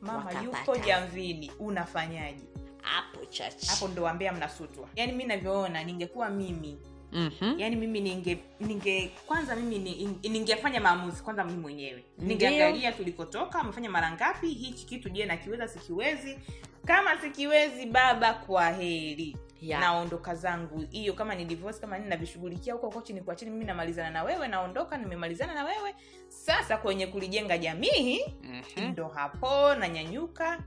mama 0.00 0.18
Wakapata. 0.18 0.44
yuko 0.44 0.76
jamvini 0.86 1.52
unafanyaje? 1.58 2.44
Hapo 2.82 3.24
chachi. 3.26 3.66
Hapo 3.66 3.88
ndo 3.88 4.08
ambea 4.08 4.32
mnasutwa. 4.32 4.88
Yaani 4.96 5.12
mi 5.12 5.24
navyoona 5.24 5.84
ningekuwa 5.84 6.28
mimi 6.30 6.78
Mhm. 7.12 7.54
yaani 7.60 7.76
mimi 7.76 8.00
ninge 8.00 8.38
ninge 8.60 9.10
kwanza 9.26 9.56
mimi 9.56 9.78
ningefanya 10.22 10.80
maamuzi 10.80 11.22
kwanza 11.22 11.44
mimi 11.44 11.58
mwenyewe. 11.58 12.04
Ningeangalia 12.18 12.92
tulikotoka 12.92 13.58
amefanya 13.58 13.90
mara 13.90 14.12
ngapi 14.12 14.48
hichi 14.48 14.86
kitu 14.86 15.08
je 15.10 15.26
nakiweza 15.26 15.68
sikiwezi. 15.68 16.38
Kama 16.86 17.20
sikiwezi 17.20 17.86
baba 17.86 18.34
kwa 18.34 18.70
heri 18.70 19.36
Ya. 19.62 19.80
naondoka 19.80 20.34
zangu 20.34 20.84
hiyo 20.90 21.12
kama 21.12 21.34
ni 21.34 21.44
divorce 21.44 21.80
kama 21.80 21.98
nini 21.98 22.10
navishughulikia 22.10 22.74
huko 22.74 22.86
huko 22.86 23.00
chini 23.00 23.20
kwa 23.20 23.36
chini 23.36 23.50
mimi 23.50 23.64
namalizana 23.64 24.10
na 24.10 24.22
wewe 24.24 24.48
naondoka 24.48 24.96
nimemalizana 24.96 25.54
na 25.54 25.64
wewe 25.64 25.94
sasa 26.28 26.76
kwenye 26.76 27.06
kulijenga 27.06 27.58
jamii 27.58 28.20
Mhm. 28.42 28.84
ndo 28.88 29.08
hapo 29.08 29.74
nanyanyuka 29.74 30.58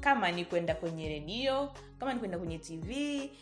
kama 0.00 0.30
ni 0.30 0.44
kwenda 0.44 0.74
kwenye 0.74 1.08
redio 1.08 1.72
kama 1.98 2.12
ni 2.14 2.18
kwenda 2.18 2.38
kwenye 2.38 2.58
tv 2.58 2.94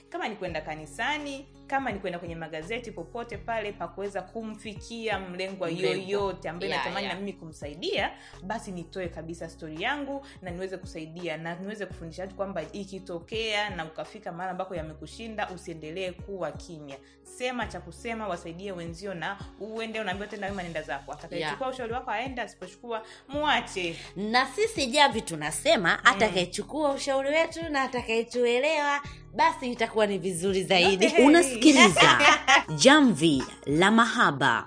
kama 0.08 0.28
ni 0.28 0.36
kwenda 0.36 0.60
kanisani 0.60 1.46
kama 1.66 1.92
ni 1.92 1.98
kwenda 1.98 2.18
kwenye 2.18 2.34
magazeti 2.36 2.92
popote 2.92 3.36
pale 3.38 3.72
pa 3.72 3.88
kuweza 3.88 4.22
kumfikia 4.22 5.18
mlengwa 5.18 5.70
yoyote 5.70 6.48
ambaye 6.48 6.70
Yeah, 6.72 6.84
natamani 6.84 7.06
yeah. 7.06 7.14
na 7.18 7.20
mimi 7.24 7.32
kumsaidia 7.38 8.10
basi 8.42 8.72
nitoe 8.72 9.08
kabisa 9.08 9.48
stori 9.48 9.82
yangu 9.82 10.26
na 10.42 10.50
niweze 10.50 10.76
kusaidia 10.76 11.36
na 11.36 11.54
niweze 11.54 11.86
kufundisha 11.86 12.22
watu 12.22 12.34
kwamba 12.34 12.62
ikitokea 12.72 13.70
na 13.70 13.84
ukafika 13.84 14.32
mahali 14.32 14.50
ambako 14.50 14.74
yamekushinda 14.74 15.50
usiendelee 15.50 16.12
kuwa 16.12 16.52
kimya. 16.52 16.96
Sema 17.22 17.66
cha 17.66 17.80
kusema 17.80 18.28
wasaidie 18.28 18.72
wenzio 18.72 19.14
na 19.14 19.38
uende 19.60 20.00
unaambiwa 20.00 20.28
tena 20.28 20.46
wema 20.46 20.62
nenda 20.62 20.82
zako. 20.82 21.12
Atakayechukua 21.12 21.68
ushauri 21.68 21.92
wako 21.92 22.10
aende 22.10 22.42
asipochukua 22.42 23.02
mwache. 23.28 23.96
Na 24.16 24.46
sisi 24.46 24.86
javi 24.86 25.22
tunasema 25.22 26.04
atakayechukua 26.04 26.92
ushauri 26.92 27.28
wetu 27.28 27.68
na 27.70 27.82
atakayetuelewa 27.82 29.00
basi 29.36 29.72
itakuwa 29.72 30.06
ni 30.06 30.18
vizuri 30.18 30.62
zaidi. 30.64 31.06
Okay. 31.06 31.24
unasikiliza 31.24 32.18
jamvi 32.82 33.42
la 33.66 33.90
mahaba 33.90 34.66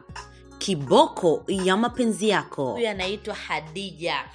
kiboko 0.58 1.44
ya 1.48 1.78
mapenzi 1.78 2.30
yako. 2.30 2.72
Huyu 2.72 2.90
anaitwa 2.90 3.36
hadija. 3.36 4.26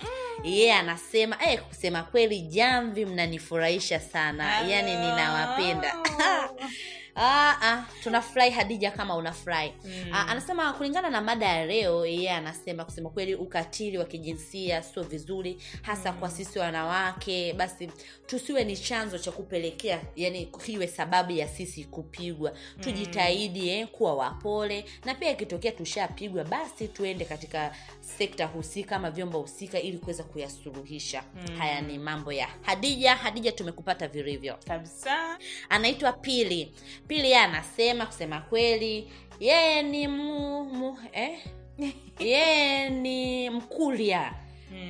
Yeye 0.45 0.75
anasema 0.75 1.37
eh, 1.47 1.61
kusema 1.69 2.03
kweli 2.03 2.41
jamvi 2.41 3.07
mnanifurahisha 3.07 4.01
sana. 4.01 4.61
Yaani 4.61 4.91
ninawapenda 4.97 5.95
Ah, 7.17 7.57
ah, 7.63 7.85
tunafurahi 8.03 8.51
hadija 8.51 8.91
kama 8.91 9.17
unafurahi. 9.17 9.73
Mm. 9.85 9.91
ah, 10.13 10.27
anasema 10.29 10.73
kulingana 10.73 11.11
na 11.11 11.21
mada 11.21 11.47
ya 11.47 11.67
leo 11.67 12.07
yeye 12.07 12.31
anasema 12.31 12.85
kusema 12.85 13.11
kweli 13.11 13.35
ukatili 13.35 13.99
wa 13.99 14.05
kijinsia 14.05 14.83
sio 14.83 15.03
vizuri 15.03 15.59
hasa 15.83 16.13
kwa 16.13 16.31
sisi 16.31 16.59
wanawake. 16.59 17.53
Basi 17.53 17.91
tusiwe 18.27 18.65
ni 18.65 18.77
chanzo 18.77 19.19
cha 19.19 19.33
kupelekea 19.33 20.01
yani 20.17 20.49
iwe 20.67 20.87
sababu 20.87 21.33
ya 21.33 21.49
sisi 21.49 21.85
kupigwa. 21.85 22.53
Tujitahidi 22.81 23.69
eh, 23.69 23.87
kuwa 23.89 24.15
wapole 24.15 24.85
na 25.05 25.15
pia 25.15 25.31
ikitokea 25.31 25.73
tushapigwa 25.73 26.45
basi 26.45 26.89
tuende 26.89 27.25
katika 27.25 27.75
sekta 28.01 28.47
husika 28.47 28.97
ama 28.97 29.11
vyombo 29.11 29.39
husika 29.41 29.81
ili 29.81 29.99
kuweza 29.99 30.23
kuyasuluhisha. 30.23 31.23
Haya 31.59 31.81
ni 31.81 31.99
mambo 31.99 32.33
ya 32.33 32.49
hadija. 32.63 33.15
Hadija 33.17 33.53
tumekupata 33.53 34.09
vilivyo. 34.09 34.59
Kabisa. 34.69 35.39
Anaitwa 35.69 36.13
pili 36.13 36.73
pili 37.09 37.23
yeye 37.31 37.39
anasema 37.39 38.07
kusema 38.07 38.41
kweli. 38.41 39.13
Yeye 39.41 39.83
ni 39.83 40.09
mu, 40.09 40.65
mu, 40.65 40.99
eh? 41.13 41.39
yeye 42.19 42.91
ni 42.91 43.51
mkulia 43.51 44.33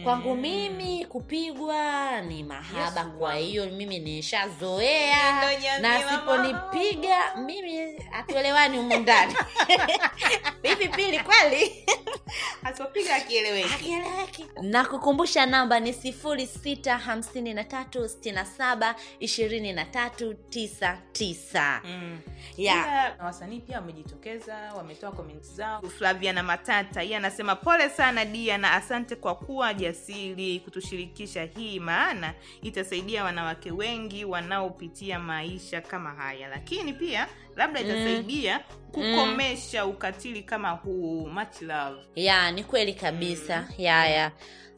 kwangu 0.04 0.34
mimi 0.34 1.04
kupigwa 1.04 2.20
ni 2.20 2.44
mahaba. 2.44 3.00
Yes, 3.00 3.10
kwa 3.18 3.34
hiyo 3.34 3.66
mimi 3.66 3.98
nishazoea. 3.98 5.42
Na 5.80 6.10
siponipiga 6.10 7.36
mimi 7.36 7.98
hatuelewani 8.10 8.76
humu 8.76 8.96
ndani. 8.96 9.34
Hivi 10.62 10.88
pili 10.88 11.18
kweli 11.20 11.84
asiopiga 12.74 13.14
akieleweki 13.16 14.46
na 14.62 14.84
kukumbusha 14.84 15.46
namba 15.46 15.80
ni 15.80 15.92
sifuri 15.92 16.46
sita 16.46 16.98
hamsini 16.98 17.54
na 17.54 17.64
tatu 17.64 18.08
sitini 18.08 18.34
na 18.34 18.44
saba 18.44 18.94
ishirini 19.20 19.72
na 19.72 19.84
tatu 19.84 20.34
tisa 20.34 20.98
tisa. 21.12 21.80
Mm. 21.84 22.18
na 22.58 23.24
wasanii 23.24 23.60
pia 23.60 23.76
wamejitokeza 23.76 24.56
wametoa 24.76 25.12
komenti 25.12 25.48
zao. 25.48 25.82
Flavia 25.82 26.32
na 26.32 26.42
matata 26.42 27.02
yeye 27.02 27.16
anasema 27.16 27.56
pole 27.56 27.88
sana 27.88 28.24
dia 28.24 28.58
na 28.58 28.72
asante 28.72 29.16
kwa 29.16 29.34
kuwa 29.34 29.74
jasiri 29.74 30.60
kutushirikisha. 30.60 31.44
Hii 31.44 31.80
maana 31.80 32.34
itasaidia 32.62 33.24
wanawake 33.24 33.70
wengi 33.70 34.24
wanaopitia 34.24 35.18
maisha 35.18 35.80
kama 35.80 36.10
haya. 36.10 36.48
Lakini 36.48 36.92
pia 36.92 37.28
labda 37.56 37.80
itasaidia 37.80 38.60
kukomesha 38.92 39.86
ukatili 39.86 40.42
kama 40.42 40.70
huu 40.70 41.26
much 41.28 41.62
love. 41.62 42.00
Ya 42.14 42.50
ni 42.50 42.64
kweli 42.64 42.94
kabisa. 42.94 43.68
Ya 43.78 44.06
ya. 44.06 44.32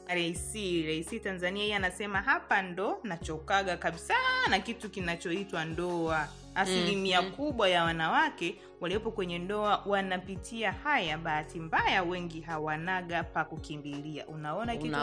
Reisi, 0.07 0.81
Reisi 0.81 1.19
Tanzania 1.19 1.63
yeye 1.63 1.75
anasema 1.75 2.21
hapa 2.21 2.61
ndo 2.61 2.99
nachokaga 3.03 3.77
kabisa 3.77 4.13
na 4.49 4.59
kitu 4.59 4.89
kinachoitwa 4.89 5.65
ndoa. 5.65 6.27
Asilimia 6.57 7.21
kubwa 7.21 7.69
ya 7.69 7.83
wanawake 7.83 8.55
waliopo 8.81 9.11
kwenye 9.11 9.39
ndoa 9.39 9.83
wanapitia 9.85 10.71
haya, 10.71 11.17
bahati 11.17 11.59
mbaya 11.59 12.03
wengi 12.03 12.41
hawanaga 12.41 13.23
pa 13.23 13.45
kukimbilia. 13.45 14.27
Unaona 14.27 14.75
kitu 14.77 14.95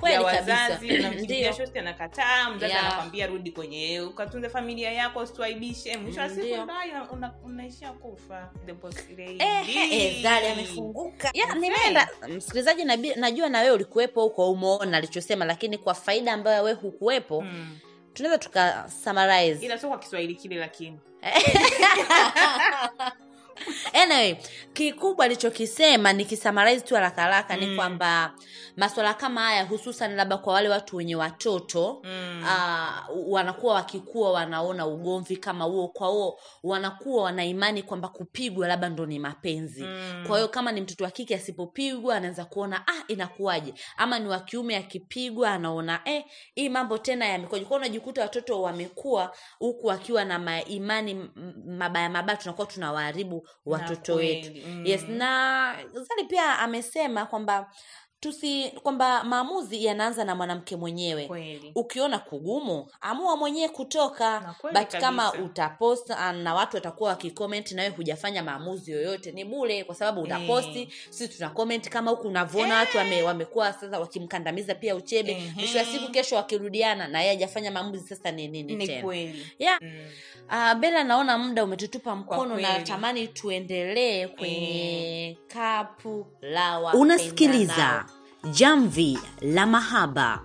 kweli 0.00 0.24
kabisa. 0.24 1.52
shosti 1.52 1.78
anakataa, 1.84 2.50
mzazi 2.50 2.72
anakwambia 2.74 3.26
rudi 3.26 3.52
kwenye 3.52 4.00
ukatunze 4.00 4.48
familia 4.48 4.92
yako, 4.92 5.18
usituaibishe. 5.20 5.96
Mwisho 5.96 6.20
wa 6.20 6.28
siku 6.30 6.54
ndoa 6.54 7.34
unaishia 7.44 7.92
kufa. 7.92 8.50
Eh, 9.38 10.22
amefunguka 10.52 11.30
nimeenda 11.60 12.08
msikilizaji 12.36 12.84
najua 13.16 13.48
na 13.48 13.58
wewe 13.60 13.70
ulikuwepo 13.74 14.22
huko 14.22 14.50
umeona 14.52 14.96
alichosema 14.96 15.44
lakini 15.44 15.78
kwa 15.78 15.94
faida 15.94 16.32
ambayo 16.32 16.62
wewe 16.64 16.76
hukuwepo 16.76 17.40
Mm. 17.42 17.78
Tunaweza 18.18 18.38
tuka 18.38 18.90
summarize. 19.04 19.66
Ila 19.66 19.78
sio 19.78 19.88
kwa 19.88 19.98
Kiswahili 19.98 20.34
kile 20.34 20.56
lakini 20.56 20.98
anyway 23.92 24.36
kikubwa 24.72 25.24
alichokisema 25.24 26.12
nikisummarize 26.12 26.80
tu 26.80 26.94
haraka 26.94 27.22
haraka 27.22 27.56
ni 27.56 27.66
Mm. 27.66 27.76
kwamba 27.76 28.32
maswala 28.76 29.14
kama 29.14 29.40
haya 29.40 29.64
hususan 29.64 30.14
labda 30.14 30.36
kwa 30.36 30.54
wale 30.54 30.68
watu 30.68 30.96
wenye 30.96 31.16
watoto 31.16 32.02
Mm. 32.04 32.42
uh, 32.44 33.32
wanakuwa 33.32 33.74
wakikua 33.74 34.32
wanaona 34.32 34.86
ugomvi 34.86 35.36
kama 35.36 35.64
huo 35.64 35.88
kwa 35.88 36.08
huo 36.08 36.40
wanakuwa 36.62 37.24
wana 37.24 37.44
imani 37.44 37.82
kwamba 37.82 38.08
kupigwa 38.08 38.68
labda 38.68 38.88
ndo 38.88 39.06
ni 39.06 39.18
mapenzi 39.18 39.82
Mm. 39.82 40.24
kwa 40.26 40.36
hiyo 40.36 40.48
kama 40.48 40.72
ni 40.72 40.80
mtoto 40.80 41.04
wa 41.04 41.10
kike 41.10 41.34
asipopigwa 41.34 42.16
anaweza 42.16 42.44
kuona 42.44 42.86
ah 42.88 43.02
inakuwaje 43.08 43.74
ama 43.96 44.18
ni 44.18 44.28
wa 44.28 44.40
kiume 44.40 44.76
akipigwa 44.76 45.50
anaona 45.50 46.00
eh 46.04 46.24
hii 46.54 46.68
mambo 46.68 46.98
tena 46.98 47.26
yamekuwaje 47.26 47.64
kwao 47.64 47.78
unajikuta 47.78 48.22
watoto 48.22 48.62
wamekuwa 48.62 49.36
huku 49.58 49.86
wakiwa 49.86 50.24
na 50.24 50.38
maimani 50.38 51.30
mabaya 51.66 52.10
mabaya 52.10 52.38
tunakuwa 52.38 52.66
tunawaharibu 52.66 53.47
watoto 53.66 54.14
wetu 54.14 54.50
mm. 54.68 54.86
yes 54.86 55.08
na 55.08 55.74
zali 55.92 56.24
pia 56.28 56.58
amesema 56.58 57.26
kwamba 57.26 57.70
tusi 58.20 58.70
kwamba 58.82 59.24
maamuzi 59.24 59.84
yanaanza 59.84 60.24
na 60.24 60.34
mwanamke 60.34 60.76
mwenyewe. 60.76 61.26
Kweli. 61.26 61.72
Ukiona 61.74 62.18
kugumu 62.18 62.86
amua 63.00 63.36
mwenyewe 63.36 63.68
kutoka. 63.68 64.54
But 64.62 65.00
kama 65.00 65.32
utapost 65.32 66.10
ah, 66.10 66.32
na 66.32 66.54
watu 66.54 66.76
watakuwa 66.76 67.10
wakicomment 67.10 67.72
nawe 67.72 67.88
hujafanya 67.88 68.42
maamuzi 68.42 68.92
yoyote 68.92 69.32
ni 69.32 69.44
bule 69.44 69.84
kwa 69.84 69.94
sababu 69.94 70.20
utaposti 70.22 70.78
e. 70.82 70.88
sisi 71.10 71.28
tuna 71.36 71.50
comment 71.50 71.88
kama 71.88 72.10
huku 72.10 72.28
unavyoona 72.28 72.76
watu 72.76 72.98
wame, 72.98 73.22
wamekuwa 73.22 73.72
sasa 73.72 74.00
wakimkandamiza 74.00 74.74
pia 74.74 74.94
uchebe. 74.96 75.32
Ehe. 75.32 75.52
mwisho 75.56 75.78
wa 75.78 75.84
siku 75.84 76.12
kesho 76.12 76.36
wakirudiana 76.36 77.08
na 77.08 77.20
yeye 77.20 77.32
hajafanya 77.34 77.70
maamuzi 77.70 78.08
sasa 78.08 78.30
ni 78.30 78.48
nini 78.48 78.76
ni 78.76 78.86
tena? 78.86 79.14
yeah. 79.58 79.78
Mm. 79.82 80.06
Uh, 80.50 80.74
bela 80.74 81.04
naona 81.04 81.38
muda 81.38 81.64
umetutupa 81.64 82.16
mkono 82.16 82.56
na 82.56 82.62
tamani 82.62 82.78
natamani 82.78 83.28
tuendelee 83.28 84.26
kwenye 84.26 85.38
kapu 85.48 86.26
la 86.40 86.78
unasikiliza. 86.94 88.07
Jamvi 88.44 89.18
la 89.40 89.66
mahaba. 89.66 90.40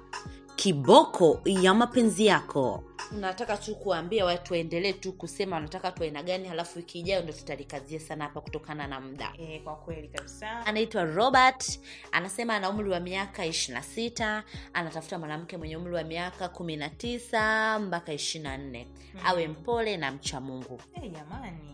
Kiboko 0.56 1.40
ya 1.46 1.74
mapenzi 1.74 2.26
yako 2.26 2.84
nataka 3.12 3.58
tu 3.58 3.76
kuambia 3.76 4.26
watu 4.26 4.54
waendelee 4.54 4.94
tu 4.94 5.14
kusema 5.14 5.56
wanataka 5.56 5.92
tu 5.92 6.04
aina 6.04 6.24
gani 6.24 6.48
halafu 6.48 6.78
wiki 6.80 7.00
ijayo 7.00 7.22
ndo 7.22 7.34
tutalikazia 7.34 8.00
sana 8.00 8.24
hapa 8.24 8.42
kutokana 8.42 8.88
na 8.88 9.00
muda. 9.02 9.34
E, 9.38 9.60
kwa 9.60 9.76
kweli 9.76 10.08
kabisa. 10.08 10.66
Anaitwa 10.66 11.04
robert 11.06 11.80
anasema 12.12 12.56
ana 12.56 12.70
umri 12.70 12.90
wa 12.90 13.00
miaka 13.00 13.46
ishirina 13.46 13.84
sita 13.84 14.44
anatafuta 14.74 15.20
mwanamke 15.20 15.58
mwenye 15.58 15.78
umri 15.78 15.94
wa 15.96 16.04
miaka 16.04 16.50
kumi 16.50 16.76
na 16.78 16.90
tisa 16.90 17.80
mpaka 17.80 18.14
ishirina 18.14 18.58
nne. 18.58 18.88
Nne 19.14 19.22
awe 19.26 19.48
mpole 19.48 19.98
na 19.98 20.12
mcha 20.12 20.40
mungu. 20.42 20.82
Hey, 20.94 21.10
jamani. 21.10 21.74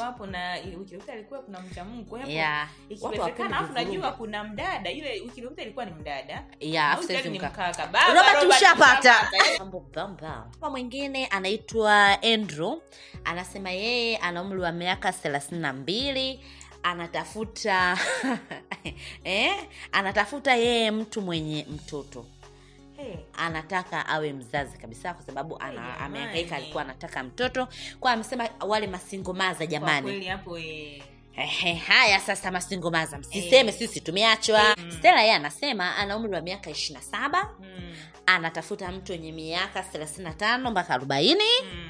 Hapo 0.00 0.26
na 0.26 0.52
wiki 0.54 0.68
iliyopita 0.68 1.12
alikuwa 1.12 1.40
kuna 1.40 1.60
mcha 1.60 1.84
Mungu 1.84 2.04
kwa 2.04 2.20
Yeah. 2.26 2.68
Ikiwezekana 2.88 3.58
afu 3.58 3.72
najua 3.72 4.12
kuna 4.12 4.44
mdada 4.44 4.90
ile 4.90 5.10
wiki 5.20 5.36
iliyopita 5.36 5.62
ilikuwa 5.62 5.84
ni 5.84 5.90
mdada. 5.90 6.44
Yeah, 6.60 7.00
ni 7.24 7.38
mkaka. 7.38 7.72
Baba, 7.78 8.06
Robert 8.08 8.42
Robert, 8.42 8.56
ushapata. 8.56 8.98
ushapata. 8.98 9.58
mambo 9.58 9.80
bamba 9.94 10.45
Mama 10.60 10.70
mwingine 10.70 11.26
anaitwa 11.26 12.22
andrew. 12.22 12.78
Anasema 13.24 13.70
yeye 13.70 14.16
ana 14.16 14.42
umri 14.42 14.60
wa 14.60 14.72
miaka 14.72 15.12
thelathini 15.12 15.60
na 15.60 15.72
mbili. 15.72 16.40
Anatafuta 16.82 17.98
eh? 19.24 19.66
anatafuta 19.92 20.54
yeye 20.56 20.90
mtu 20.90 21.22
mwenye 21.22 21.66
mtoto. 21.70 22.26
Hey. 22.96 23.14
anataka 23.38 24.06
awe 24.06 24.32
mzazi 24.32 24.78
kabisa 24.78 25.14
kwa 25.14 25.24
sababu 25.24 25.58
ana 25.58 26.00
amehangaika 26.00 26.56
alikuwa 26.56 26.82
anataka 26.82 27.22
mtoto. 27.22 27.68
Kwa 28.00 28.12
amesema 28.12 28.48
wale 28.60 28.86
masingomaza 28.86 29.56
kwa 29.56 29.66
jamani. 29.66 30.02
kweli 30.02 30.26
hapo 30.26 30.58
eh, 30.58 31.02
Ehe, 31.36 31.74
haya 31.74 32.20
sasa 32.20 32.50
masingomaza 32.50 33.18
msiseme 33.18 33.72
sisi 33.72 34.00
tumeachwa. 34.00 34.76
Stela 34.98 35.20
yeye 35.20 35.34
anasema 35.34 35.96
ana 35.96 36.16
umri 36.16 36.32
wa 36.34 36.40
miaka 36.40 36.70
ishiri 36.70 36.94
na 36.94 37.02
saba. 37.02 37.50
Mm. 37.60 37.94
anatafuta 38.26 38.92
mtu 38.92 39.12
wenye 39.12 39.32
miaka 39.32 39.82
thelathini 39.82 40.24
na 40.24 40.34
tano 40.34 40.70
mpaka 40.70 40.94
arobaini. 40.94 41.44
Mm. 41.72 41.85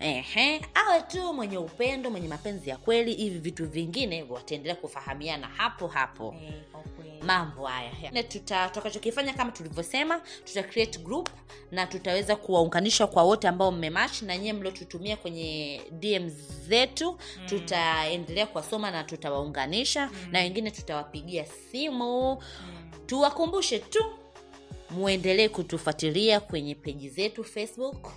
Ehe, 0.00 0.60
awe 0.74 1.00
tu 1.02 1.32
mwenye 1.34 1.58
upendo 1.58 2.10
mwenye 2.10 2.28
mapenzi 2.28 2.70
ya 2.70 2.76
kweli 2.76 3.14
hivi 3.14 3.38
vitu 3.38 3.66
vingine 3.66 4.22
wataendelea 4.22 4.76
kufahamiana 4.76 5.46
hapo 5.46 5.86
hapo 5.86 6.30
Hey, 6.30 6.48
okay. 6.74 7.22
mambo 7.22 7.66
haya 7.66 8.22
tuta 8.22 8.68
tutakachokifanya 8.68 9.32
kama 9.32 9.52
tulivyosema 9.52 10.20
tuta 10.44 10.62
create 10.62 10.98
group 10.98 11.28
na 11.70 11.86
tutaweza 11.86 12.36
kuwaunganisha 12.36 13.06
kwa 13.06 13.22
wote 13.22 13.48
ambao 13.48 13.72
mmematch 13.72 14.22
na 14.22 14.38
nyie 14.38 14.52
mliotutumia 14.52 15.16
kwenye 15.16 15.80
dm 15.90 16.28
zetu 16.68 17.12
mm. 17.12 17.46
tutaendelea 17.46 18.46
kuwasoma 18.46 18.90
na 18.90 19.04
tutawaunganisha 19.04 20.06
mm. 20.06 20.32
na 20.32 20.38
wengine 20.38 20.70
tutawapigia 20.70 21.46
simu 21.46 22.30
Mm. 22.30 22.90
tuwakumbushe 23.06 23.78
tu 23.78 24.04
muendelee 24.90 25.48
kutufuatilia 25.48 26.40
kwenye 26.40 26.74
peji 26.74 27.08
zetu 27.08 27.44
facebook 27.44 28.08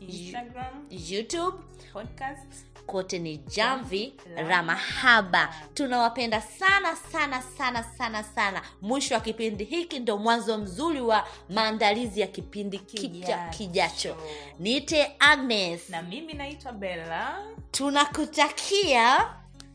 Instagram, 0.00 0.86
youtube. 0.90 1.56
podcast. 1.92 2.66
kote 2.86 3.18
ni 3.18 3.36
jamvi 3.38 4.14
La 4.36 4.42
la 4.42 4.62
mahaba 4.62 5.54
tunawapenda 5.74 6.40
sana 6.40 6.96
sana 6.96 7.42
sana 7.42 7.82
sana 7.82 8.22
sana. 8.22 8.62
Mwisho 8.82 9.14
wa 9.14 9.20
kipindi 9.20 9.64
hiki 9.64 9.98
ndo 9.98 10.18
mwanzo 10.18 10.58
mzuri 10.58 11.00
wa 11.00 11.26
maandalizi 11.50 12.20
ya 12.20 12.26
kipindi 12.26 12.78
kipya 12.78 13.48
Kijacho. 13.48 14.16
niite 14.58 15.16
agnes. 15.18 15.90
Na 15.90 16.02
mimi 16.02 16.32
naitwa 16.32 16.72
bella. 16.72 17.44
Tunakutakia 17.70 19.30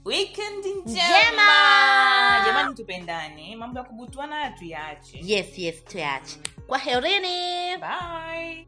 weekend 0.06 0.66
njema. 0.86 1.48
jamani 2.46 2.76
tupendane. 2.76 3.56
Mambo 3.56 3.80
ya 3.80 3.86
kubutuana 3.86 4.52
tuyaache. 4.52 5.20
Yes 5.24 5.58
yes 5.58 5.86
tuache 5.86 6.40
kwa 6.68 6.78
herini. 6.78 7.78
Bye 7.78 8.68